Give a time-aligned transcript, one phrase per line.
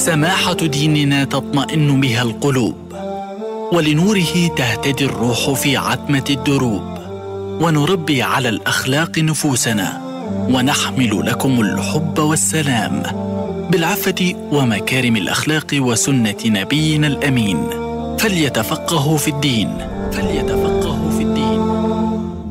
[0.00, 2.74] سماحة ديننا تطمئن بها القلوب
[3.72, 6.82] ولنوره تهتدي الروح في عتمة الدروب
[7.62, 10.00] ونربي على الأخلاق نفوسنا
[10.50, 13.02] ونحمل لكم الحب والسلام
[13.70, 17.58] بالعفة ومكارم الأخلاق وسنة نبينا الأمين.
[18.18, 19.78] فليتفقهوا في الدين
[20.12, 21.60] فليتفقهوا في الدين.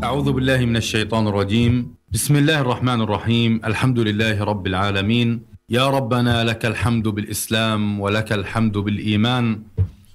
[0.04, 1.96] أعوذ بالله من الشيطان الرجيم.
[2.12, 3.62] بسم الله الرحمن الرحيم.
[3.66, 5.49] الحمد لله رب العالمين.
[5.72, 9.62] يا ربنا لك الحمد بالإسلام ولك الحمد بالإيمان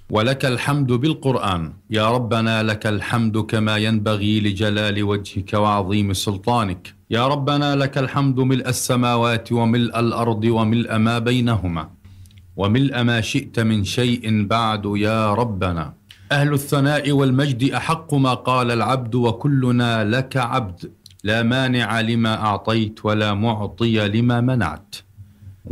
[0.09, 1.73] ولك الحمد بالقرآن.
[1.89, 6.93] يا ربنا لك الحمد كما ينبغي لجلال وجهك وعظيم سلطانك.
[7.09, 11.89] يا ربنا لك الحمد ملء السماوات وملء الأرض وملء ما بينهما
[12.55, 14.85] وملء ما شئت من شيء بعد.
[14.95, 15.93] يا ربنا
[16.31, 20.91] أهل الثناء والمجد أحق ما قال العبد وكلنا لك عبد.
[21.23, 24.95] لا مانع لما أعطيت ولا معطي لما منعت.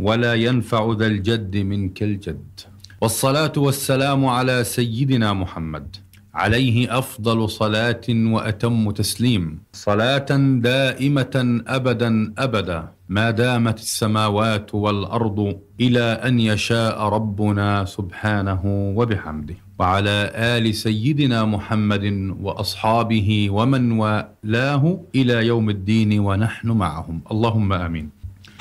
[0.00, 2.60] ولا ينفع ذا الجد منك الجد.
[3.00, 5.96] والصلاة والسلام على سيدنا محمد.
[6.34, 9.58] عليه أفضل صلاة وأتم تسليم.
[9.72, 12.88] صلاة دائمة أبدا أبدا.
[13.08, 18.62] ما دامت السماوات والأرض إلى أن يشاء ربنا سبحانه
[18.96, 19.54] وبحمده.
[19.78, 27.20] وعلى آل سيدنا محمد وأصحابه ومن والاه إلى يوم الدين ونحن معهم.
[27.30, 28.13] اللهم آمين.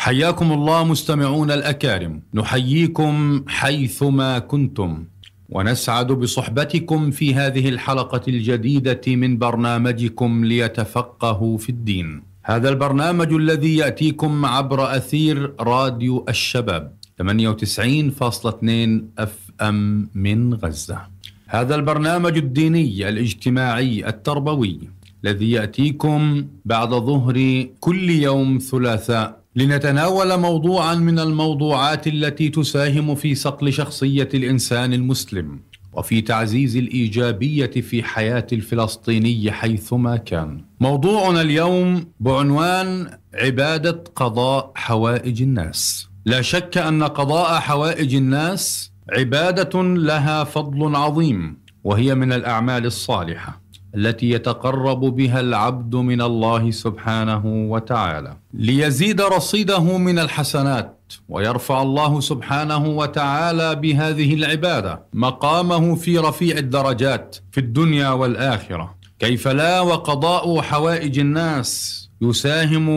[0.04, 2.22] حياكم الله مستمعون الأكارم.
[2.34, 5.04] نحييكم حيثما كنتم.
[5.50, 12.24] ونسعد بصحبتكم في هذه الحلقة الجديدة من برنامجكم ليتفقهوا في الدين.
[12.44, 21.00] هذا البرنامج الذي يأتيكم عبر أثير راديو الشباب 98.2 اف ام من غزة.
[21.48, 24.80] هذا البرنامج الديني الاجتماعي التربوي
[25.24, 33.74] الذي يأتيكم بعد ظهر كل يوم ثلاثاء لنتناول موضوعا من الموضوعات التي تساهم في صقل
[33.74, 35.60] شخصية الإنسان المسلم
[35.94, 40.66] وفي تعزيز الإيجابية في حياة الفلسطيني حيثما كان.
[40.80, 46.10] موضوعنا اليوم بعنوان عبادة قضاء حوائج الناس.
[46.26, 53.63] لا شك أن قضاء حوائج الناس عبادة لها فضل عظيم وهي من الأعمال الصالحة
[53.96, 58.38] التي يتقرب بها العبد من الله سبحانه وتعالى.
[58.54, 67.60] ليزيد رصيده من الحسنات ويرفع الله سبحانه وتعالى بهذه العبادة مقامه في رفيع الدرجات في
[67.60, 68.96] الدنيا والآخرة.
[69.20, 72.88] كيف لا وقضاء حوائج الناس يساهم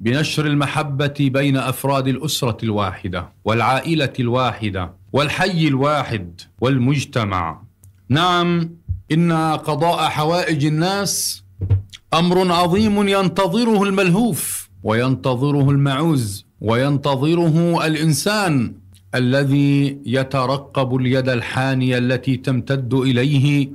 [0.00, 7.62] بنشر المحبة بين أفراد الأسرة الواحدة والعائلة الواحدة والحي الواحد والمجتمع؟
[8.08, 8.70] نعم
[9.14, 11.44] إن قضاء حوائج الناس
[12.14, 18.74] أمر عظيم ينتظره الملهوف وينتظره المعوز وينتظره الإنسان
[19.14, 23.70] الذي يترقب اليد الحانية التي تمتد إليه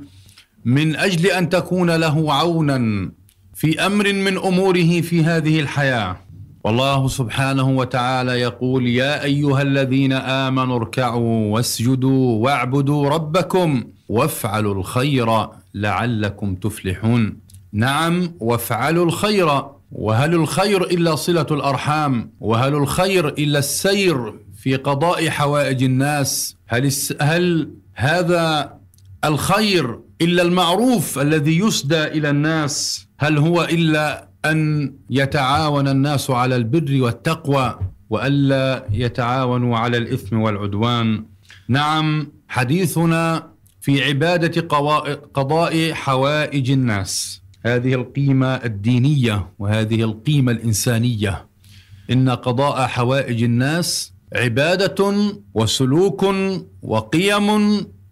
[0.66, 3.12] من أجل أن تكون له عونا
[3.54, 6.18] في أمر من أموره في هذه الحياة.
[6.64, 16.56] والله سبحانه وتعالى يقول يا أيها الذين آمنوا اركعوا واسجدوا واعبدوا ربكم وافعلوا الخير لعلكم
[16.56, 17.38] تفلحون.
[17.74, 19.64] نعم وافعلوا الخير.
[19.92, 27.72] وهل الخير إلا صلة الأرحام؟ وهل الخير إلا السير في قضاء حوائج الناس؟ هل هل
[27.94, 28.74] هذا
[29.26, 37.02] الخير إلا المعروف الذي يسدى إلى الناس؟ هل هو إلا أن يتعاون الناس على البر
[37.02, 41.26] والتقوى والا يتعاونوا على الإثم والعدوان؟
[41.68, 43.50] نعم حديثنا
[43.90, 44.62] في عبادة
[45.34, 47.42] قضاء حوائج الناس.
[47.66, 51.48] هذه القيمة الدينية وهذه القيمة الإنسانية.
[52.12, 55.14] إن قضاء حوائج الناس عبادة
[55.54, 56.26] وسلوك
[56.82, 57.48] وقيم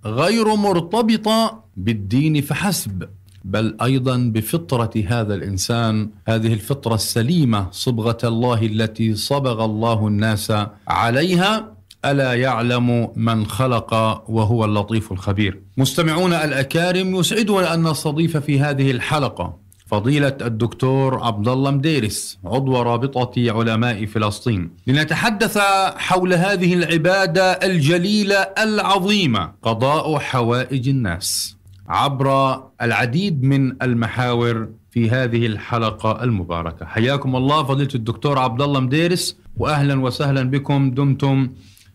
[0.05, 3.09] غير مرتبطة بالدين فحسب
[3.45, 6.09] بل أيضا بفطرة هذا الإنسان.
[6.27, 10.53] هذه الفطرة السليمة صبغة الله التي صبغ الله الناس
[10.87, 11.77] عليها.
[12.05, 13.93] ألا يعلم من خلق
[14.29, 15.66] وهو اللطيف الخبير.
[15.77, 19.57] مستمعونا الأكارم يسعدنا أن نستضيف في هذه الحلقة
[19.87, 25.57] فضيلة الدكتور عبد الله مديرس عضو رابطة علماء فلسطين لنتحدث
[25.97, 31.57] حول هذه العبادة الجليلة العظيمة قضاء حوائج الناس.
[31.89, 39.37] عبر العديد من المحاور في هذه الحلقة المباركة حياكم الله فضيلة الدكتور عبد الله مديرس
[39.57, 41.49] وأهلا وسهلا بكم دمتم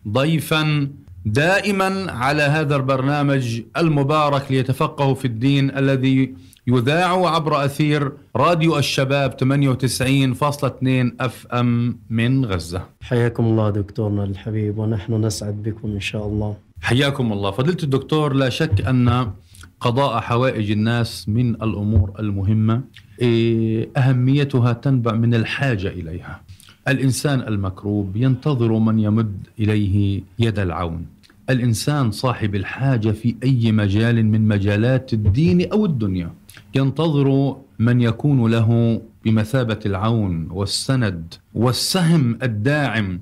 [0.07, 0.87] ضيفا
[1.25, 6.33] دائما على هذا البرنامج المبارك ليتفقهوا في الدين الذي
[6.67, 12.81] يذاع عبر أثير راديو الشباب 98.2 اف ام من غزة.
[13.01, 16.55] حياكم الله دكتورنا الحبيب ونحن نسعد بكم إن شاء الله.
[16.81, 17.51] حياكم الله.
[17.51, 19.31] فضيلة الدكتور لا شك أن
[19.79, 22.81] قضاء حوائج الناس من الأمور المهمة
[23.21, 26.41] إيه، أهميتها تنبع من الحاجة إليها.
[26.87, 31.12] الإنسان المكروب ينتظر من يمد إليه يد العون.
[31.49, 36.33] الإنسان صاحب الحاجة في أي مجال من مجالات الدين أو الدنيا
[36.75, 43.19] ينتظر من يكون له بمثابة العون والسند والسهم الداعم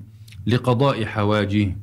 [0.47, 1.75] لقضاء حواجه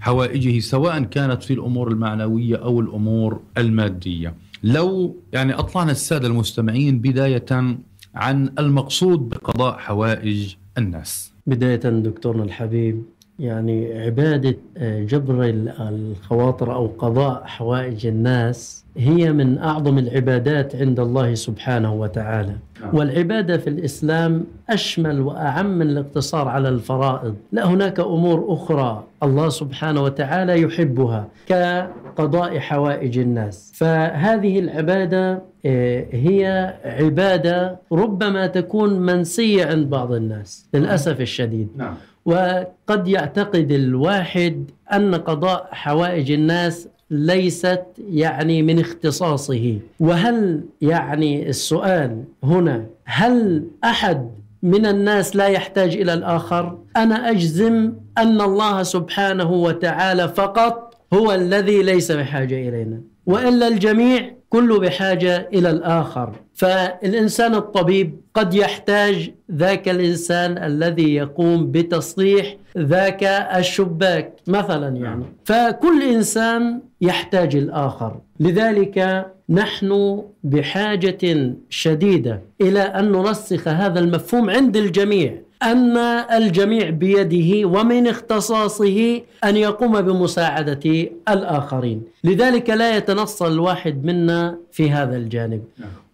[0.00, 4.34] حوائجه سواء كانت في الأمور المعنوية أو الأمور المادية.
[4.64, 7.76] لو يعني أطلعنا السادة المستمعين بداية
[8.14, 11.32] عن المقصود بقضاء حوائج الناس.
[11.46, 13.02] بداية دكتورنا الحبيب
[13.42, 21.34] يعني عبادة آه، جبر الخواطر أو قضاء حوائج الناس هي من أعظم العبادات عند الله
[21.34, 22.96] سبحانه وتعالى نعم.
[22.96, 30.02] والعبادة في الإسلام أشمل وأعم من الاقتصار على الفرائض لا هناك أمور أخرى الله سبحانه
[30.02, 40.12] وتعالى يحبها كقضاء حوائج الناس فهذه العبادة آه، هي عبادة ربما تكون منسية عند بعض
[40.12, 41.94] الناس للأسف الشديد نعم.
[42.24, 49.78] وقد يعتقد الواحد أن قضاء حوائج الناس ليست يعني من اختصاصه.
[50.00, 54.30] وهل يعني السؤال هنا هل أحد
[54.62, 61.82] من الناس لا يحتاج إلى الآخر؟ أنا أجزم أن الله سبحانه وتعالى فقط هو الذي
[61.82, 63.00] ليس بحاجة إلينا.
[63.26, 66.32] وإلا الجميع كله بحاجة إلى الآخر.
[66.54, 73.22] فالإنسان الطبيب قد يحتاج ذاك الإنسان الذي يقوم بتصليح ذاك
[73.60, 75.24] الشباك مثلا يعني.
[75.44, 78.12] فكل إنسان يحتاج الآخر.
[78.40, 85.34] لذلك نحن بحاجة شديدة إلى أن نرسخ هذا المفهوم عند الجميع.
[85.62, 85.96] أن
[86.42, 92.02] الجميع بيده ومن اختصاصه أن يقوم بمساعدة الآخرين.
[92.24, 95.62] لذلك لا يتنصل الواحد منا في هذا الجانب.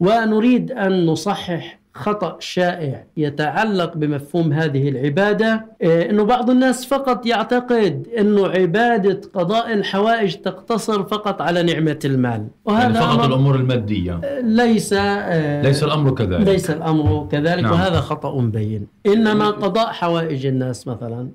[0.01, 8.07] ونريد أن نصحح خطأ شائع يتعلق بمفهوم هذه العبادة إيه، أنه بعض الناس فقط يعتقد
[8.19, 12.47] أنه عبادة قضاء الحوائج تقتصر فقط على نعمة المال.
[12.69, 14.21] يعني فقط الأمور المادية.
[14.43, 16.49] ليس آه، ليس الأمر كذلك.
[16.49, 17.73] ليس الأمر كذلك نعم.
[17.73, 18.87] وهذا خطأ بين.
[19.07, 21.29] إنما قضاء حوائج الناس مثلا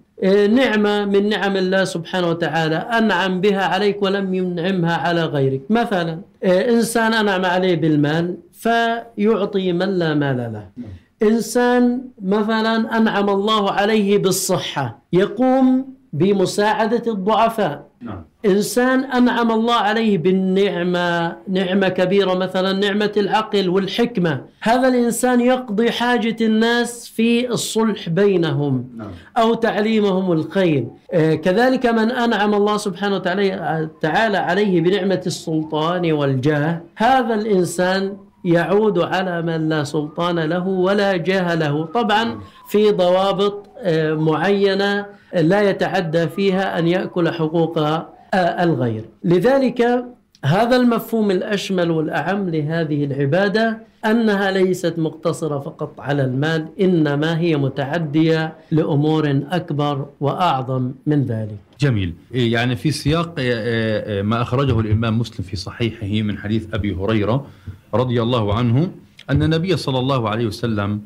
[0.49, 5.61] نعمة من نعم الله سبحانه وتعالى أنعم بها عليك ولم ينعمها على غيرك.
[5.69, 10.65] مثلا إنسان أنعم عليه بالمال فيعطي من لا مال له
[11.29, 18.25] إنسان مثلا أنعم الله عليه بالصحة يقوم بمساعدة الضعفاء نعم.
[18.45, 26.35] إنسان أنعم الله عليه بالنعمة نعمة كبيرة مثلا نعمة العقل والحكمة هذا الإنسان يقضي حاجة
[26.41, 29.11] الناس في الصلح بينهم نعم.
[29.37, 36.81] أو تعليمهم الخير آه، كذلك من أنعم الله سبحانه وتعالى تعالى عليه بنعمة السلطان والجاه
[36.95, 41.85] هذا الإنسان يعود على من لا سلطان له ولا جاه له.
[41.85, 49.05] طبعا في ضوابط آه، معينة لا يتعدى فيها أن يأكل حقوق آه، الغير.
[49.23, 50.05] لذلك
[50.45, 58.53] هذا المفهوم الأشمل والأعم لهذه العبادة أنها ليست مقتصرة فقط على المال إنما هي متعدية
[58.71, 61.57] لأمور أكبر وأعظم من ذلك.
[61.79, 62.13] جميل.
[62.33, 66.93] إيه يعني في سياق إيه إيه ما أخرجه الإمام مسلم في صحيحه من حديث أبي
[66.95, 67.45] هريرة
[67.93, 68.91] رضي الله عنه
[69.29, 71.01] أن النبي صلى الله عليه وسلم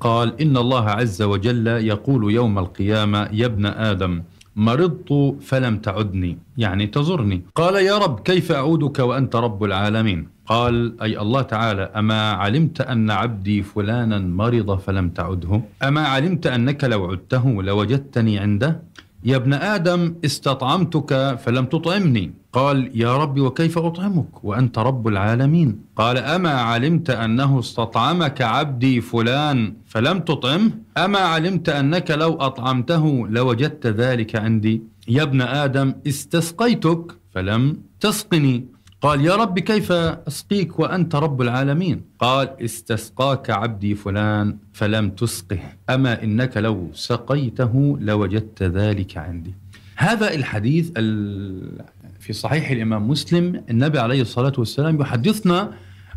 [0.00, 4.22] قال إن الله عز وجل يقول يوم القيامة يا ابن آدم
[4.56, 7.42] مرضت فلم تعدني يعني تزرني.
[7.54, 13.10] قال يا رب كيف أعودك وأنت رب العالمين؟ قال أي الله تعالى أما علمت أن
[13.10, 18.82] عبدي فلانا مرض فلم تعده؟ أما علمت أنك لو عدته لوجدتني عنده؟
[19.24, 22.41] يا ابن آدم استطعمتك فلم تطعمني.
[22.52, 25.78] قال يا رب وكيف أطعمك؟ وأنت رب العالمين.
[25.96, 33.86] قال أما علمت أنه استطعمك عبدي فلان فلم تطعمه؟ أما علمت أنك لو أطعمته لوجدت
[33.86, 34.82] ذلك عندي.
[35.08, 38.64] يا ابن آدم استسقيتك فلم تسقني.
[39.02, 45.60] قال يا رب كيف أسقيك وأنت رب العالمين؟ قال استسقاك عبدي فلان فلم تسقه.
[45.90, 49.54] أما إنك لو سقيته لوجدت ذلك عندي.
[49.96, 51.82] هذا الحديث ال-
[52.22, 55.70] في صحيح الإمام مسلم النبي عليه الصلاة والسلام يحدثنا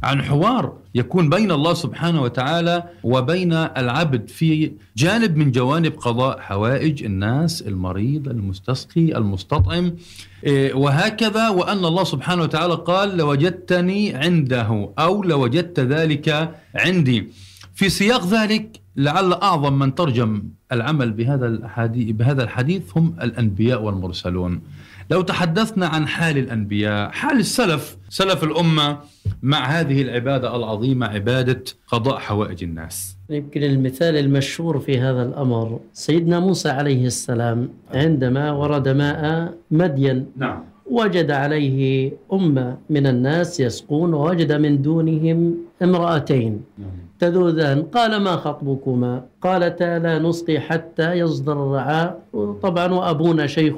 [0.03, 7.03] عن حوار يكون بين الله سبحانه وتعالى وبين العبد في جانب من جوانب قضاء حوائج
[7.03, 9.95] الناس المريض المستسقي المستطعم
[10.43, 17.27] إيه، وهكذا وأن الله سبحانه وتعالى قال لوجدتني عنده أو لوجدت ذلك عندي.
[17.73, 24.61] في سياق ذلك لعل أعظم من ترجم العمل بهذا الحديث بهذا الحديث هم الأنبياء والمرسلون.
[25.11, 28.97] لو تحدثنا عن حال الأنبياء حال السلف سلف الأمة
[29.43, 33.17] مع هذه العبادة العظيمة عبادة قضاء حوائج الناس.
[33.29, 40.63] يمكن المثال المشهور في هذا الأمر سيدنا موسى عليه السلام عندما ورد ماء مدين نعم.
[40.91, 46.61] وجد عليه أمة من الناس يسقون ووجد من دونهم امرأتين.
[47.19, 52.21] تذودان قال ما خطبكما؟ قالتا لا نسقي حتى يصدر الرعاء.
[52.63, 53.75] طبعا وأبونا شيخ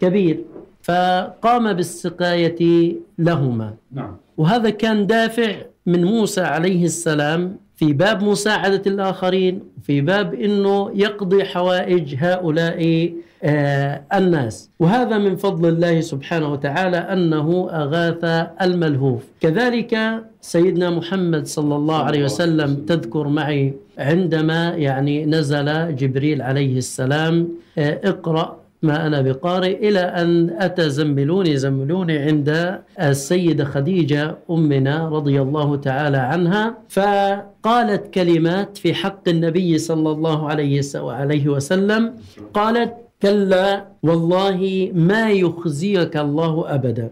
[0.00, 0.44] كبير.
[0.82, 3.74] فقام بالسقاية لهما.
[3.92, 4.16] نعم.
[4.36, 5.52] وهذا كان دافع
[5.86, 13.12] من موسى عليه السلام في باب مساعدة الآخرين في باب أنه يقضي حوائج هؤلاء
[13.44, 14.70] آه الناس.
[14.78, 18.24] وهذا من فضل الله سبحانه وتعالى أنه أغاث
[18.62, 19.22] الملهوف.
[19.40, 22.74] كذلك سيدنا محمد صلى الله عليه وسلم.
[22.74, 27.48] تذكر معي عندما يعني نزل جبريل عليه السلام
[27.78, 35.42] آه اقرأ ما أنا بقارئ إلى أن أتى زملوني زملوني عند السيدة خديجة أمنا رضي
[35.42, 42.14] الله تعالى عنها فقالت كلمات في حق النبي صلى الله عليه وسلم
[42.54, 47.10] قالت كلا والله ما يخزيك الله أبدا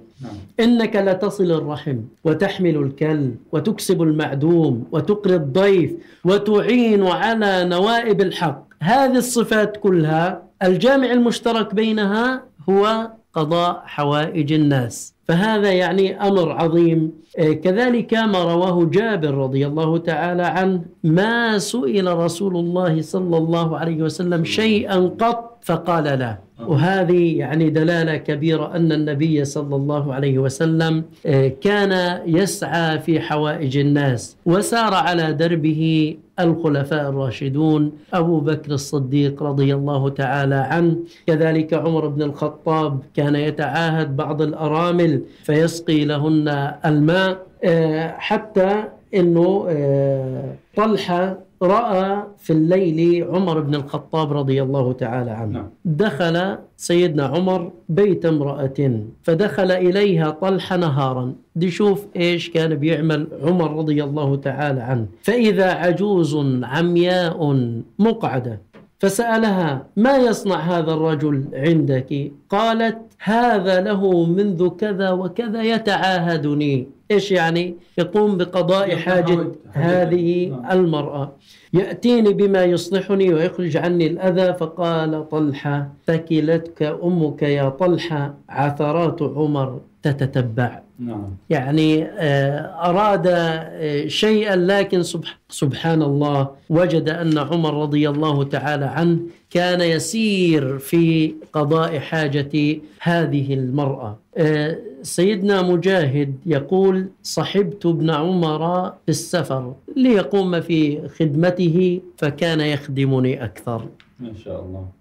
[0.61, 5.91] إنك لتصل الرحم وتحمل الكل وتكسب المعدوم وتقري الضيف
[6.25, 8.65] وتعين على نوائب الحق.
[8.81, 15.15] هذه الصفات كلها الجامع المشترك بينها هو قضاء حوائج الناس.
[15.31, 17.13] فهذا يعني أمر عظيم.
[17.39, 23.79] آه، كذلك ما رواه جابر رضي الله تعالى عنه ما سئل رسول الله صلى الله
[23.79, 26.39] عليه وسلم شيئا قط فقال لا.
[26.67, 33.77] وهذه يعني دلالة كبيرة أن النبي صلى الله عليه وسلم آه، كان يسعى في حوائج
[33.77, 40.97] الناس وسار على دربه الخلفاء الراشدون أبو بكر الصديق رضي الله تعالى عنه.
[41.27, 46.49] كذلك عمر بن الخطاب كان يتعاهد بعض الأرامل فيسقي لهن
[46.85, 48.85] الماء آه، حتى
[49.15, 55.53] إنه آه، طلحه رأى في الليل عمر بن الخطاب رضي الله تعالى عنه.
[55.53, 55.69] نعم.
[55.85, 61.35] دخل سيدنا عمر بيت امرأة فدخل إليها طلحه نهارا.
[61.57, 65.07] دي شوف إيش كان بيعمل عمر رضي الله تعالى عنه.
[65.23, 68.61] فإذا عجوز عمياء مقعدة
[68.99, 76.89] فسألها ما يصنع هذا الرجل عندك؟ قالت هذا له منذ كذا وكذا يتعاهدني.
[77.11, 81.33] إيش يعني؟ يقوم بقضاء حاجة هذه المرأة.
[81.73, 84.55] يأتيني بما يصلحني ويخرج عني الأذى.
[84.55, 88.35] فقال طلحة ثكلتك أمك يا طلحة.
[88.49, 89.81] عثرات عمر.
[90.03, 91.37] تتتبع نعم.
[91.51, 95.03] يعني آه، أراد آه، شيئا لكن
[95.49, 99.19] سبحان الله وجد أن عمر رضي الله تعالى عنه
[99.51, 104.19] كان يسير في قضاء حاجة هذه المرأة.
[104.37, 113.89] آه، سيدنا مجاهد يقول صحبت ابن عمر في السفر ليقوم في خدمته فكان يخدمني أكثر.
[114.21, 115.00] ما شاء الله.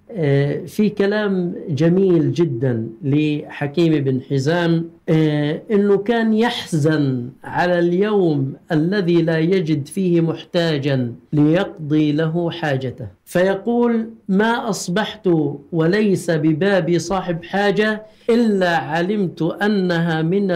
[0.66, 9.38] في كلام جميل جدا لحكيم بن حزام آه، إنه كان يحزن على اليوم الذي لا
[9.38, 13.08] يجد فيه محتاجا ليقضي له حاجته.
[13.25, 15.30] فيقول ما أصبحت
[15.72, 20.48] وليس ببابي صاحب حاجة إلا علمت أنها من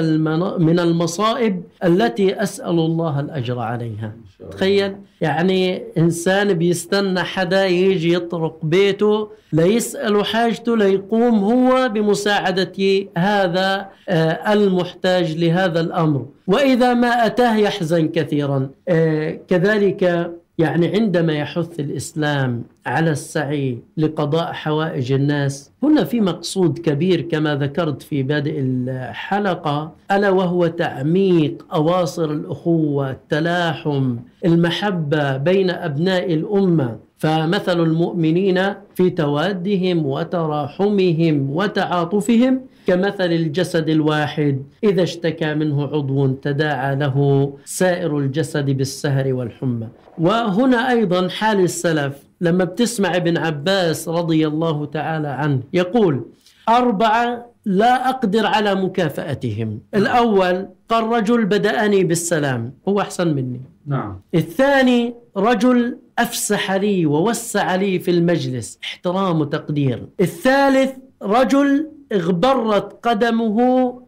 [0.64, 4.14] من المصائب التي أسأل الله الأجر عليها.
[4.52, 14.54] تخيل يعني إنسان بيستنى حدا يجي يطرق بيته ليسأل حاجته ليقوم هو بمساعدة هذا آه،
[14.54, 16.26] المحتاج لهذا الأمر.
[16.48, 18.70] وإذا ما أتاه يحزن كثيرا.
[18.90, 27.22] آه، كذلك يعني عندما يحث الإسلام على السعي لقضاء حوائج الناس هنا في مقصود كبير
[27.22, 36.98] كما ذكرت في بادئ الحلقة ألا وهو تعميق أواصر الأخوة التلاحم المحبة بين أبناء الأمة.
[37.24, 38.60] فمثل المؤمنين
[38.96, 44.64] في توادهم وتراحمهم وتعاطفهم كمثل الجسد الواحد.
[44.84, 47.18] إذا اشتكى منه عضو تداعى له
[47.66, 49.88] سائر الجسد بالسهر والحمى.
[50.18, 52.14] وهنا أيضا حال السلف.
[52.42, 56.26] لما بتسمع ابن عباس رضي الله تعالى عنه يقول
[56.70, 59.80] أربعة لا أقدر على مكافأتهم.
[59.96, 63.62] الأول قال رجل بدأني بالسلام هو أحسن مني.
[63.88, 64.22] نعم.
[64.36, 68.80] الثاني رجل أفسح لي ووسع لي في المجلس.
[68.84, 70.08] احترام وتقدير.
[70.22, 70.92] الثالث
[71.24, 73.58] رجل اغبرت قدمه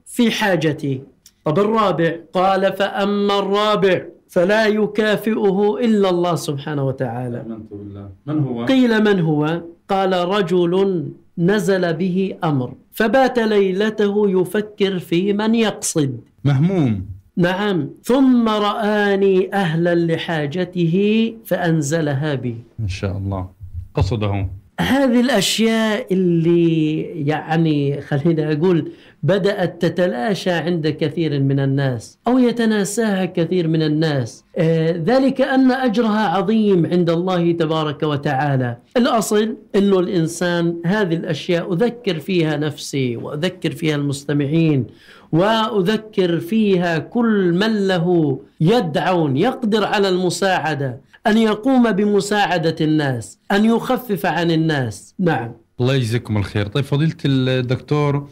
[0.06, 1.02] في حاجتي
[1.46, 7.42] طب الرابع؟ قال فأما الرابع فلا يكافئه إلا الله سبحانه وتعالى.
[7.42, 8.10] آمنت بالله.
[8.26, 11.06] من هو؟ قيل من هو؟ قال رجل
[11.38, 12.74] نزل به أمر.
[12.92, 16.20] فبات ليلته يفكر في من يقصد.
[16.44, 17.15] مهموم.
[17.38, 17.90] نعم.
[18.04, 22.56] ثم رآني أهلا لحاجته فأنزلها بي.
[22.80, 23.50] إن شاء الله.
[23.94, 24.50] قصده.
[24.80, 28.92] هذه الأشياء اللي يعني خلينا أقول
[29.26, 34.44] بدأت تتلاشى عند كثير من الناس أو يتناساها كثير من الناس.
[34.58, 38.78] آه ذلك أن أجرها عظيم عند الله تبارك وتعالى.
[38.98, 44.86] الأصل أنه الإنسان هذه الأشياء أذكر فيها نفسي وأذكر فيها المستمعين
[45.32, 54.26] وأذكر فيها كل من له يدعون يقدر على المساعدة أن يقوم بمساعدة الناس أن يخفف
[54.26, 55.16] عن الناس.
[55.20, 55.52] نعم.
[55.82, 56.68] الله يجزيكم الخير.
[56.68, 58.28] طيب فضيلة الدكتور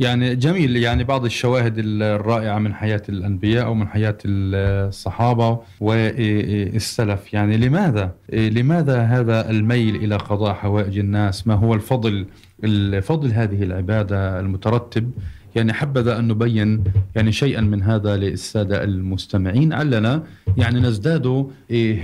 [0.00, 0.76] يعني جميل.
[0.76, 7.34] يعني بعض الشواهد الرائعة من حياة الأنبياء أو من حياة الصحابة والسلف.
[7.34, 12.26] يعني لماذا؟ لماذا هذا الميل إلى قضاء حوائج الناس؟ ما هو الفضل
[12.64, 15.10] الفضل هذه العبادة المترتب
[15.56, 16.84] يعني حبذا أن نبين
[17.16, 19.72] يعني شيئا من هذا للسادة المستمعين.
[19.72, 20.22] علنا
[20.56, 21.26] يعني نزداد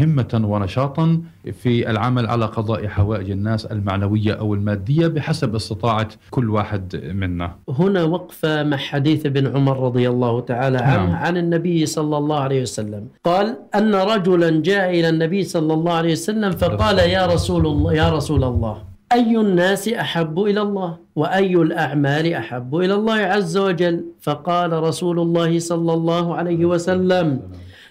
[0.00, 1.20] همة ونشاطا
[1.62, 7.54] في العمل على قضاء حوائج الناس المعنوية أو المادية بحسب استطاعة كل واحد منا.
[7.68, 11.14] هنا وقفة مع حديث ابن عمر رضي الله تعالى عنه نعم.
[11.14, 13.08] عن النبي صلى الله عليه وسلم.
[13.24, 18.08] قال أن رجلا جاء إلى النبي صلى الله عليه وسلم فقال يا رسول الله يا
[18.10, 18.95] رسول الله.
[19.12, 25.58] أي الناس أحب إلى الله وأي الأعمال أحب إلى الله عز وجل؟ فقال رسول الله
[25.58, 27.40] صلى الله عليه وسلم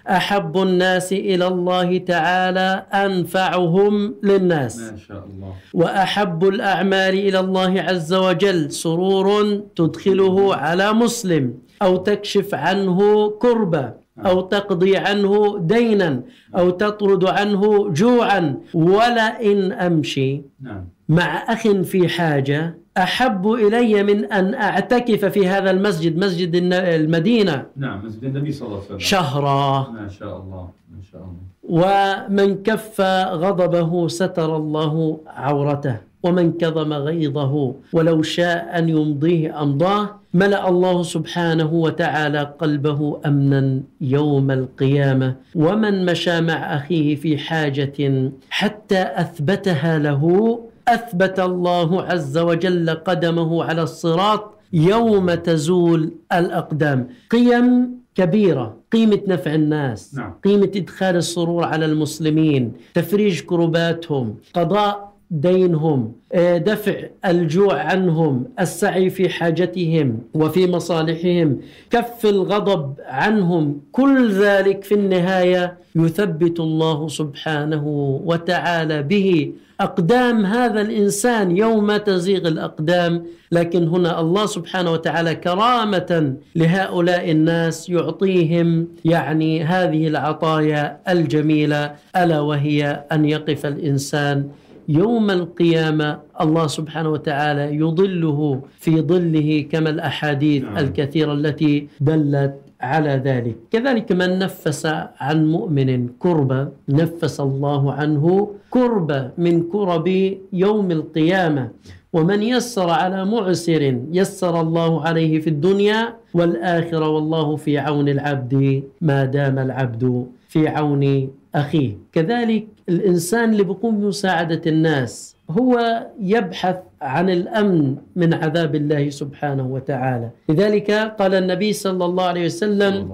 [0.10, 4.79] أحب الناس إلى الله تعالى أنفعهم للناس.
[4.91, 5.53] ما شاء الله.
[5.74, 9.27] وأحب الأعمال إلى الله عز وجل سرور
[9.75, 13.93] تدخله على مسلم أو تكشف عنه كربة
[14.25, 16.22] أو تقضي عنه دينا
[16.57, 20.41] أو تطرد عنه جوعا ولئن أمشي.
[20.62, 20.95] نعم.
[21.10, 27.65] مع أخ في حاجة أحب إلي من أن أعتكف في هذا المسجد مسجد المدينة.
[27.78, 29.00] نعم مسجد النبي صلى الله عليه وسلم.
[29.00, 31.46] شهرا ما شاء الله ما شاء الله.
[31.70, 40.70] ومن كف غضبه ستر الله عورته ومن كظم غيظه ولو شاء أن يمضيه أمضاه ملأ
[40.70, 45.36] الله سبحانه وتعالى قلبه أمنا يوم القيامة.
[45.56, 53.82] ومن مشى مع أخيه في حاجة حتى أثبتها له أثبت الله عز وجل قدمه على
[53.82, 60.34] الصراط يوم تزول الأقدام قيم كبيرة قيمة نفع الناس نعم.
[60.43, 66.95] قيمة إدخال السرور على المسلمين تفريج كرباتهم قضاء دينهم آه، دفع
[67.26, 71.58] الجوع عنهم السعي في حاجتهم وفي مصالحهم
[71.89, 73.82] كف الغضب عنهم.
[73.91, 77.88] كل ذلك في النهاية يثبت الله سبحانه
[78.26, 79.52] وتعالى به.
[79.82, 88.88] أقدام هذا الإنسان يوم تزيغ الأقدام لكن هنا الله سبحانه وتعالى كرامة لهؤلاء الناس يعطيهم
[89.06, 94.50] يعني هذه العطايا الجميلة ألا وهي أن يقف الإنسان
[94.88, 100.78] يوم القيامة الله سبحانه وتعالى يضله في ظله كما الأحاديث نعم.
[100.78, 103.56] الكثيرة التي دلت على ذلك.
[103.71, 104.86] كذلك من نفس
[105.19, 110.08] عن مؤمن كربة نفس الله عنه كربة من كرب
[110.54, 111.69] يوم القيامة.
[112.13, 119.26] ومن يسر على معسر يسر الله عليه في الدنيا والآخرة والله في عون العبد ما
[119.26, 121.91] دام العبد في عون أخيه.
[122.13, 130.30] كذلك الإنسان اللي بيقوم بمساعدة الناس هو يبحث عن الأمن من عذاب الله سبحانه وتعالى.
[130.50, 133.12] لذلك قال النبي صلى الله عليه وسلم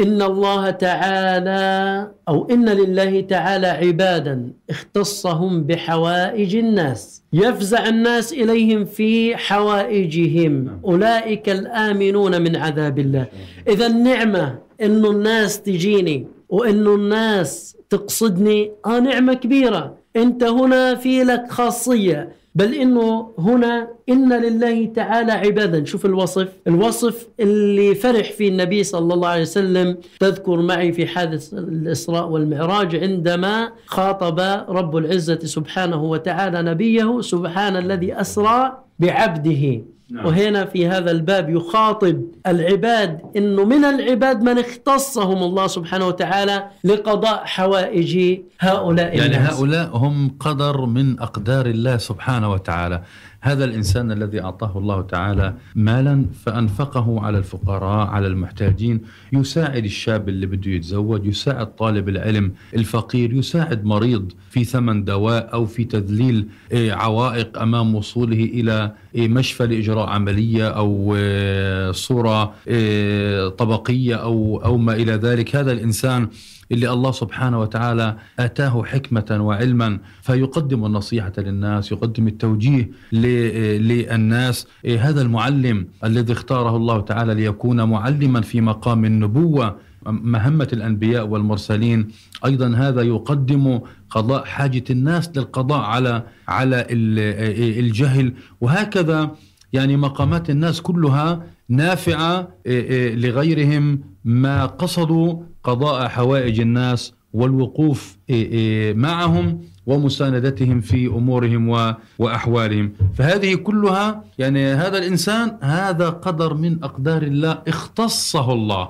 [0.00, 9.36] إن الله تعالى أو إن لله تعالى عبادا اختصهم بحوائج الناس يفزع الناس إليهم في
[9.36, 10.80] حوائجهم.
[10.84, 13.26] أولئك الآمنون من عذاب الله.
[13.68, 19.94] إذا النعمة إنه الناس تجيني وإنه الناس تقصدني آه نعمة كبيرة.
[20.16, 22.32] أنت هنا في لك خاصية.
[22.54, 25.84] بل إنه هنا إن لله تعالى عبادا.
[25.84, 26.48] شوف الوصف.
[26.66, 32.96] الوصف اللي فرح فيه النبي صلى الله عليه وسلم تذكر معي في حادث الإسراء والمعراج
[32.96, 39.80] عندما خاطب رب العزة سبحانه وتعالى نبيه سبحان الذي أسرى بعبده.
[40.14, 40.26] نعم.
[40.26, 47.42] وهنا في هذا الباب يخاطب العباد إنه من العباد من اختصهم الله سبحانه وتعالى لقضاء
[47.44, 53.02] حوائج هؤلاء يعني الناس هؤلاء هم قدر من أقدار الله سبحانه وتعالى
[53.44, 59.00] هذا الإنسان الذي أعطاه الله تعالى مالا فأنفقه على الفقراء على المحتاجين
[59.32, 65.66] يساعد الشاب اللي بده يتزوج يساعد طالب العلم الفقير يساعد مريض في ثمن دواء أو
[65.66, 73.48] في تذليل إيه، عوائق أمام وصوله إلى إيه، مشفى لإجراء عملية أو إيه، صورة إيه،
[73.48, 75.56] طبقية أو أو ما إلى ذلك.
[75.56, 76.28] هذا الإنسان
[76.72, 84.66] اللي الله سبحانه وتعالى آتاه حكمة وعلما فيقدم النصيحة للناس يقدم التوجيه للناس.
[84.98, 92.08] هذا المعلم الذي اختاره الله تعالى ليكون معلما في مقام النبوة مهمة الأنبياء والمرسلين.
[92.44, 98.32] أيضا هذا يقدم قضاء حاجة الناس للقضاء على على ال- الجهل.
[98.60, 99.30] وهكذا
[99.72, 108.52] يعني مقامات الناس كلها نافعة إيه، إيه، لغيرهم ما قصدوا قضاء حوائج الناس والوقوف إيه،
[108.52, 117.22] إيه، معهم ومساندتهم في أمورهم وأحوالهم، فهذه كلها يعني هذا الإنسان هذا قدر من أقدار
[117.22, 118.88] الله اختصه الله.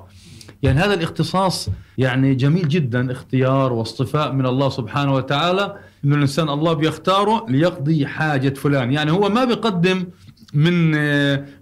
[0.62, 5.76] يعني هذا الاختصاص يعني جميل جدا اختيار واصطفاء من الله سبحانه وتعالى.
[6.04, 10.04] إنه الإنسان الله بيختاره ليقضي حاجة فلان، يعني هو ما بيقدم
[10.54, 10.90] من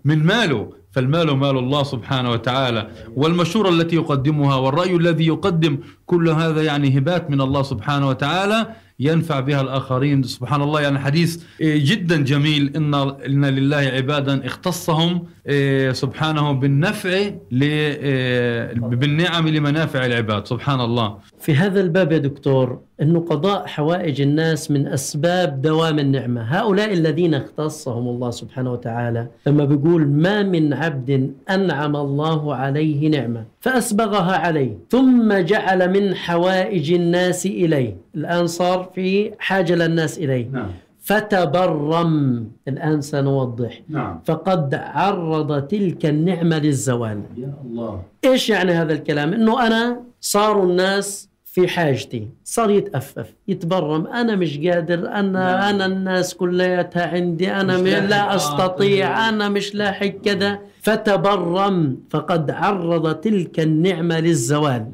[0.04, 0.81] من ماله.
[0.92, 7.30] فالمال مال الله سبحانه وتعالى والمشورة التي يقدمها والرأي الذي يقدم كل هذا يعني هبات
[7.30, 8.66] من الله سبحانه وتعالى
[9.00, 10.22] ينفع بها الآخرين.
[10.22, 17.08] سبحان الله يعني حديث إيه، جدا جميل إن, إن لله عبادا اختصهم إيه، سبحانه بالنفع
[17.10, 20.46] إيه، بالنعم لمنافع العباد.
[20.46, 21.18] سبحان الله.
[21.40, 27.34] في هذا الباب يا دكتور أنه قضاء حوائج الناس من أسباب دوام النعمة، هؤلاء الذين
[27.34, 34.78] اختصهم الله سبحانه وتعالى لما بيقول ما من عبد أنعم الله عليه نعمة فأسبغها عليه.
[34.90, 40.48] ثم جعل من حوائج الناس إليه، الآن صار في حاجة للناس إليه.
[40.52, 40.70] نعم.
[41.02, 42.46] فتبرم.
[42.68, 43.82] الآن سنوضح.
[43.88, 44.20] نعم.
[44.24, 47.20] فقد عرض تلك النعمة للزوال.
[47.36, 48.02] يا الله.
[48.24, 54.58] إيش يعني هذا الكلام؟ إنه أنا صاروا الناس في حاجتي صار يتأفف يتبرم أنا مش
[54.58, 55.74] قادر أنا نعم.
[55.74, 57.90] أنا الناس كلياتها عندي أنا مش.
[57.90, 59.34] لا آه، أستطيع طيب.
[59.34, 64.86] أنا مش لاحق كذا فتبرم فقد عرض تلك النعمة للزوال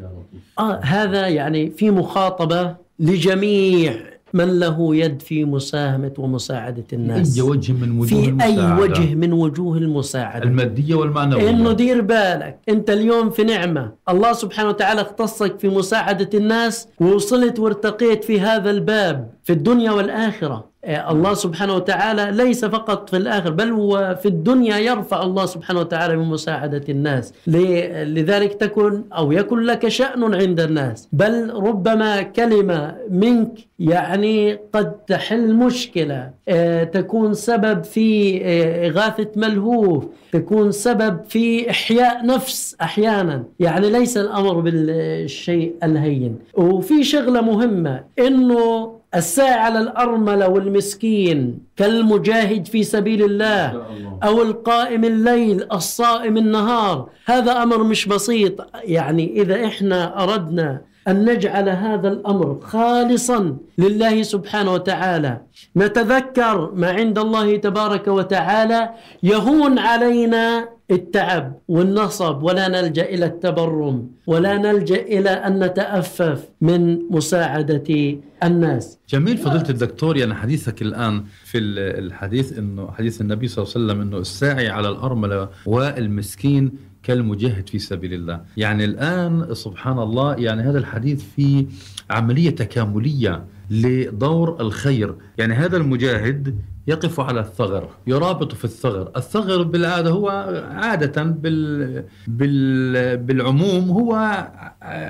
[0.58, 3.94] آه هذا يعني في مخاطبة لجميع
[4.34, 8.82] من له يد في مساهمة ومساعدة الناس؟ أي وجه من وجوه في أي المساعدة.
[8.82, 11.50] وجه من وجوه المساعدة؟ المادية والمعنوية.
[11.50, 12.58] إنه دير بالك.
[12.68, 13.92] أنت اليوم في نعمة.
[14.08, 20.68] الله سبحانه وتعالى اختصك في مساعدة الناس ووصلت وارتقيت في هذا الباب في الدنيا والآخرة.
[20.77, 25.80] آه، الله سبحانه وتعالى ليس فقط في الآخر بل هو في الدنيا يرفع الله سبحانه
[25.80, 27.34] وتعالى من مساعدة الناس.
[27.46, 31.08] لذلك تكن أو يكن لك شأن عند الناس.
[31.12, 36.30] بل ربما كلمة منك يعني قد تحل مشكلة.
[36.48, 40.04] آه، تكون سبب في آه، إغاثة ملهوف.
[40.32, 43.44] تكون سبب في إحياء نفس أحيانا.
[43.60, 46.38] يعني ليس الأمر بالشيء الهين.
[46.54, 53.86] وفي شغلة مهمة إنه الساعي على الأرملة والمسكين كالمجاهد في سبيل الله.
[54.22, 57.10] أو القائم الليل الصائم النهار.
[57.24, 58.66] هذا أمر مش بسيط.
[58.84, 65.40] يعني إذا إحنا أردنا أن نجعل هذا الأمر خالصا لله سبحانه وتعالى.
[65.76, 68.90] نتذكر ما عند الله تبارك وتعالى
[69.22, 72.42] يهون علينا التعب والنصب.
[72.42, 78.98] ولا نلجأ إلى التبرم ولا نلجأ إلى أن نتأفف من مساعدة الناس.
[79.08, 83.84] جميل فضيلة الدكتور يعني حديثك الآن في ال- الحديث أنه حديث النبي صلى الله عليه
[83.84, 86.72] وسلم أنه الساعي على الأرملة والمسكين
[87.08, 88.40] كالمجاهد في سبيل الله.
[88.56, 91.66] يعني الآن سبحان الله يعني هذا الحديث في
[92.10, 95.14] عملية تكاملية لدور الخير.
[95.38, 99.10] يعني هذا المجاهد يقف على الثغر يرابط في الثغر.
[99.16, 100.28] الثغر بالعادة هو
[100.70, 104.12] عادة بال بال بالعموم هو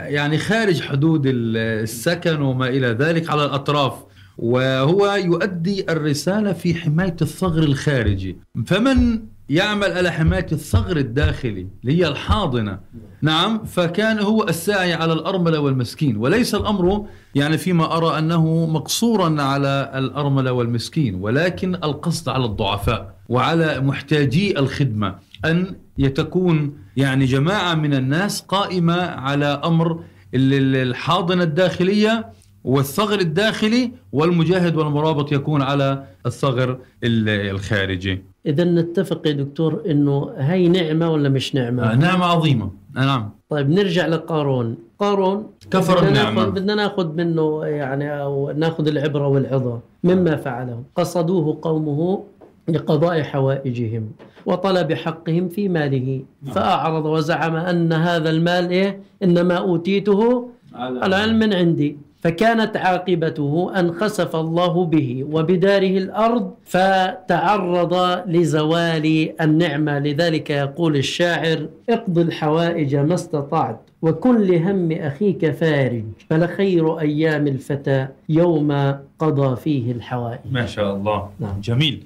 [0.08, 3.94] يعني خارج حدود السكن وما إلى ذلك على الأطراف.
[4.38, 8.36] وهو يؤدي الرسالة في حماية الثغر الخارجي.
[8.66, 12.78] فمن يعمل على حماية الثغر الداخلي اللي هي الحاضنة.
[13.22, 16.16] نعم فكان هو الساعي على الأرملة والمسكين.
[16.16, 23.80] وليس الأمر يعني فيما أرى أنه مقصورا على الأرملة والمسكين ولكن القصد على الضعفاء وعلى
[23.80, 29.92] محتاجي الخدمة أن يتكون يعني جماعة من الناس قائمة على أمر
[30.34, 32.26] ال- ال- الحاضنة الداخلية
[32.64, 36.70] والثغر الداخلي والمجاهد والمرابط يكون على الثغر
[37.04, 38.22] ال- الخارجي.
[38.46, 42.70] إذا نتفق يا دكتور إنه هي نعمة ولا مش نعمة؟ آه، نعمة عظيمة.
[42.96, 43.30] آه، نعم.
[43.50, 44.76] طيب نرجع لقارون.
[44.98, 46.40] قارون كفر بدنا النعمة.
[46.40, 52.24] ناخذ بدنا ناخذ منه يعني أو ناخذ العبرة والعظة مما فعله قصدوه قومه
[52.68, 54.10] لقضاء حوائجهم
[54.46, 56.22] وطلب حقهم في ماله.
[56.46, 61.98] فأعرض وزعم أن هذا المال إيه؟ إنما أوتيته على علم من عندي.
[62.20, 67.94] فكانت عاقبته أن خسف الله به وبداره الأرض فتعرض
[68.28, 69.98] لزوال النعمة.
[69.98, 78.94] لذلك يقول الشاعر اقض الحوائج ما استطعت وكن لهم أخيك فارج فلخير أيام الفتى يوم
[79.18, 80.40] قضى فيه الحوائج.
[80.50, 81.28] ما شاء الله.
[81.40, 81.60] نعم.
[81.60, 82.04] جميل.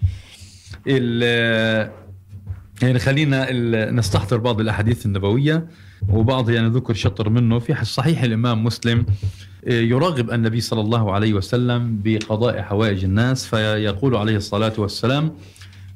[0.87, 1.91] ال-
[2.83, 3.53] يعني خلينا
[3.91, 5.67] نستحضر بعض الأحاديث النبوية
[6.13, 9.07] وبعض يعني ذكر شطر منه في صحيح الإمام مسلم.
[9.67, 15.33] يرغب النبي صلى الله عليه وسلم بقضاء حوائج الناس فيقول عليه الصلاة والسلام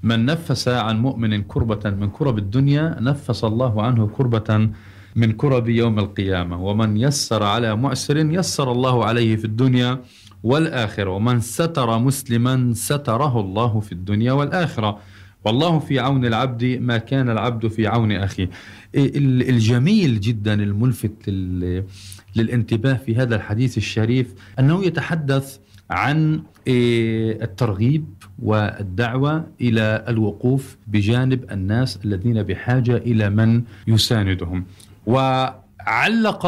[0.02, 4.68] من نفس عن مؤمن كربة من كرب الدنيا نفس الله عنه كربة
[5.16, 6.62] من كرب يوم القيامة.
[6.62, 10.00] ومن يسر على معسر يسر الله عليه في الدنيا
[10.42, 11.10] والآخرة.
[11.10, 14.98] ومن ستر مسلما ستره الله في الدنيا والآخرة.
[15.44, 18.50] والله في عون العبد ما كان العبد في عون أخيه.
[18.94, 21.12] ال- الجميل جدا الملفت
[22.36, 25.58] للانتباه في هذا الحديث الشريف أنه يتحدث
[25.90, 28.04] عن إيه، الترغيب
[28.42, 34.64] والدعوة إلى الوقوف بجانب الناس الذين بحاجة إلى من يساندهم.
[35.06, 36.46] وعلق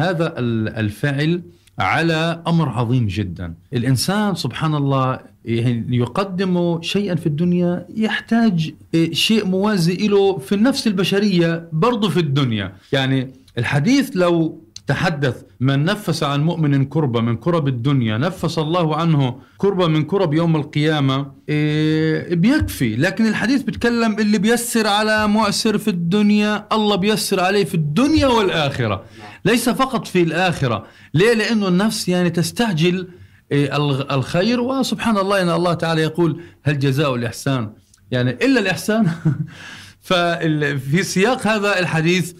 [0.00, 1.42] هذا ال- الفعل
[1.78, 8.74] على أمر عظيم جدا، الإنسان سبحان الله يعني يقدم شيئا في الدنيا يحتاج
[9.12, 16.22] شيء موازي له في النفس البشرية برضه في الدنيا، يعني الحديث لو تحدث من نفس
[16.22, 22.34] عن مؤمن كربة من كرب الدنيا نفس الله عنه كربة من كرب يوم القيامة إيه
[22.34, 22.96] بيكفي.
[22.96, 29.04] لكن الحديث بيتكلم اللي بيسر على معسر في الدنيا الله بيسر عليه في الدنيا والآخرة.
[29.44, 30.86] ليس فقط في الآخرة.
[31.14, 33.08] ليه؟ لأنه النفس يعني تستعجل
[33.52, 33.76] إيه
[34.10, 34.60] الخير.
[34.60, 37.72] وسبحان الله إن الله تعالى يقول هل جزاء الإحسان؟
[38.10, 39.10] يعني إلا الإحسان.
[40.08, 42.32] ففي سياق هذا الحديث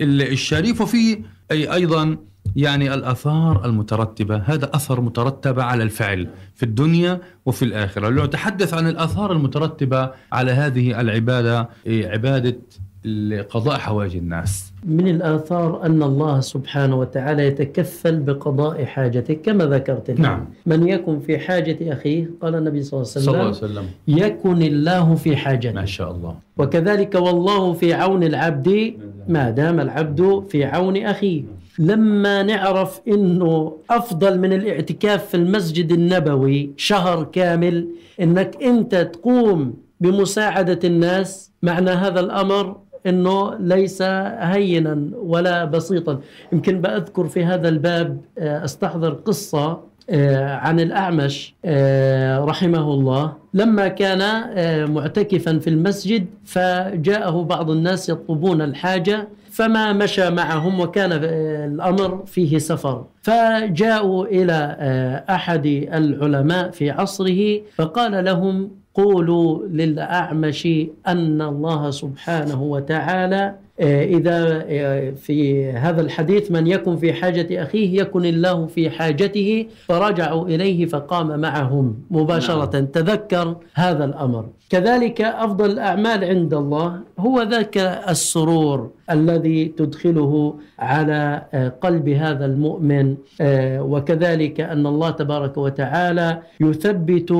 [0.00, 2.16] ال- الشريف وفيه أي أيضا
[2.56, 8.08] يعني الأثار المترتبة هذا أثر مترتب على الفعل في الدنيا وفي الآخرة.
[8.08, 12.14] لو نتحدث عن الأثار المترتبة على هذه العبادة إيه،
[13.04, 14.72] عباده قضاء حوائج الناس.
[14.84, 20.10] من الآثار أن الله سبحانه وتعالى يتكفل بقضاء حاجتك كما ذكرت.
[20.10, 20.46] نعم.
[20.66, 24.26] من يكن في حاجة أخيه؟ قال النبي صلى الله عليه صلى الله وسلم عليه وسلم.
[24.26, 25.72] يكن الله في حاجته.
[25.72, 26.34] ما شاء الله.
[26.56, 28.94] وكذلك والله في عون العبد
[29.28, 31.42] ما دام العبد في عون أخيه.
[31.78, 37.88] لما نعرف أنه أفضل من الاعتكاف في المسجد النبوي شهر كامل
[38.20, 44.02] أنك أنت تقوم بمساعدة الناس معنى هذا الأمر أنه ليس
[44.38, 46.20] هينا ولا بسيطا.
[46.52, 53.32] يمكن بأذكر في هذا الباب آه، أستحضر قصة آه، عن الأعمش آه، رحمه الله.
[53.54, 54.20] لما كان
[54.90, 63.04] معتكفا في المسجد فجاءه بعض الناس يطلبون الحاجة فما مشى معهم وكان الأمر فيه سفر.
[63.22, 64.76] فجاءوا إلى
[65.30, 70.68] أحد العلماء في عصره فقال لهم قولوا للأعمش
[71.06, 78.00] أن الله سبحانه وتعالى آه، إذا آه، في هذا الحديث من يكن في حاجة أخيه
[78.00, 82.86] يكن الله في حاجته فرجعوا إليه فقام معهم مباشرة نعم.
[82.86, 87.76] تذكر هذا الأمر كذلك أفضل الأعمال عند الله هو ذاك
[88.08, 97.30] السرور الذي تدخله على آه، قلب هذا المؤمن آه، وكذلك أن الله تبارك وتعالى يثبت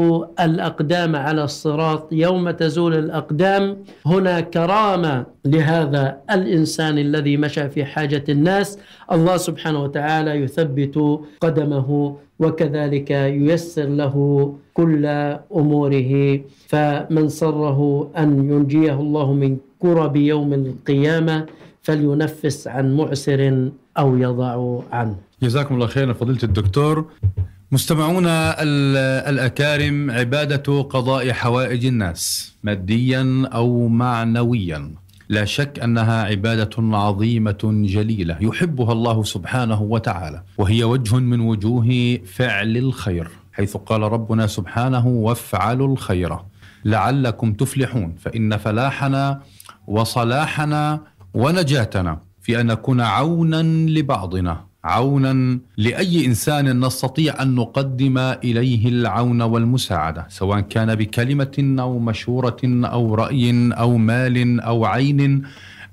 [0.40, 2.12] الأقدام على الصراط.
[2.12, 8.78] يوم تزول الأقدام هنا كرامة لهذا الإنسان الذي مشى في حاجة الناس.
[9.12, 14.14] الله سبحانه وتعالى يثبت قدمه وكذلك ييسر له
[14.74, 15.06] كل
[15.56, 16.40] أموره.
[16.68, 21.46] فمن سره أن ينجيه الله من كرب يوم القيامة
[21.83, 25.16] فلينفس عن معسر أو يضع عنه.
[25.42, 27.04] جزاكم الله خيرا فضيلة الدكتور.
[27.72, 28.96] مستمعونا ال-
[29.35, 34.90] الأكارم عبادة قضاء حوائج الناس ماديا أو معنويا
[35.28, 42.76] لا شك أنها عبادة عظيمة جليلة يحبها الله سبحانه وتعالى وهي وجه من وجوه فعل
[42.76, 46.37] الخير حيث قال ربنا سبحانه وافعلوا الخير.
[46.84, 49.40] لعلكم تفلحون فإن فلاحنا
[49.86, 51.00] وصلاحنا
[51.34, 60.26] ونجاتنا في أن نكون عونا لبعضنا عونا لأي إنسان نستطيع أن نقدم إليه العون والمساعدة
[60.28, 65.42] سواء كان بكلمة أو مشورة أو رأي أو مال أو عين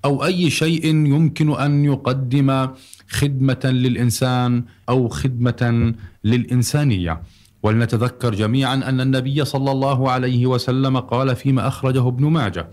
[0.06, 2.68] أو أي شيء يمكن أن يقدم
[3.10, 7.22] خدمة للإنسان أو خدمة للإنسانية.
[7.64, 12.68] ولنتذكر جميعا أن النبي صلى الله عليه وسلم قال فيما أخرجه ابن ماجه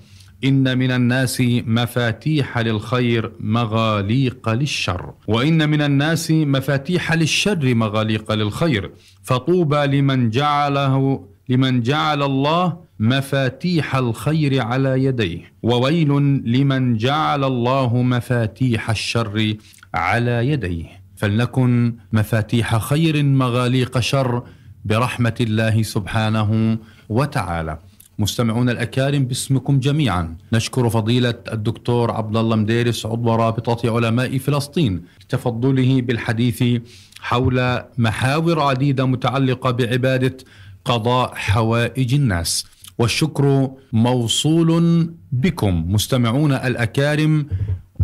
[0.44, 5.12] إن من الناس مفاتيح للخير مغاليق للشر.
[5.28, 8.90] وإن من الناس مفاتيح للشر مغاليق للخير.
[9.22, 15.52] فطوبى لمن جعله لمن جعل الله مفاتيح الخير على يديه.
[15.62, 16.08] وويل
[16.44, 19.54] لمن جعل الله مفاتيح الشر
[19.94, 20.86] على يديه.
[21.16, 24.42] فلنكن مفاتيح خير مغاليق شر.
[24.84, 27.78] برحمة الله سبحانه وتعالى.
[28.18, 30.36] مستمعون الأكارم باسمكم جميعا.
[30.52, 36.64] نشكر فضيلة الدكتور عبد الله مديرس عضو رابطة علماء فلسطين لتفضله بالحديث
[37.20, 40.36] حول محاور عديدة متعلقة بعبادة
[40.84, 42.66] قضاء حوائج الناس.
[42.98, 45.92] والشكر موصول بكم.
[45.92, 47.46] مستمعون الأكارم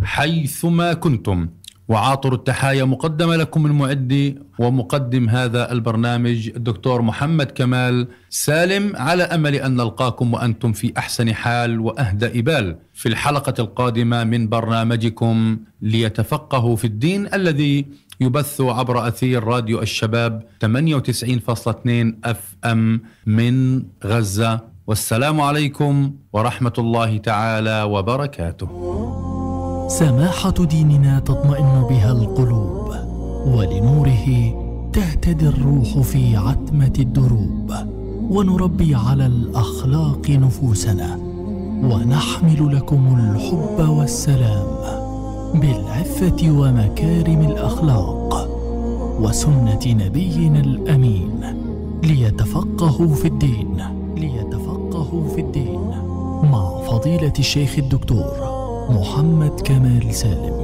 [0.03, 1.49] حيثما كنتم.
[1.91, 9.55] وعاطر التحايا مقدمة لكم من معدي ومقدم هذا البرنامج الدكتور محمد كمال سالم على أمل
[9.55, 16.85] أن نلقاكم وأنتم في أحسن حال وأهدى إبال في الحلقة القادمة من برنامجكم ليتفقهوا في
[16.85, 17.85] الدين الذي
[18.21, 24.59] يبث عبر أثير راديو الشباب 98.2 أف أم من غزة.
[24.87, 29.30] والسلام عليكم ورحمة الله تعالى وبركاته.
[29.99, 32.91] سماحة ديننا تطمئن بها القلوب
[33.45, 34.53] ولنوره
[34.93, 37.73] تهتدي الروح في عتمة الدروب
[38.29, 41.15] ونربي على الأخلاق نفوسنا
[41.83, 44.63] ونحمل لكم الحب والسلام
[45.53, 48.47] بالعفة ومكارم الأخلاق
[49.21, 51.39] وسنة نبينا الأمين
[52.03, 53.77] ليتفقهوا في الدين
[54.17, 55.81] ليتفقهوا في الدين
[56.51, 58.50] مع فضيلة الشيخ الدكتور
[58.89, 60.61] محمد كمال سالم.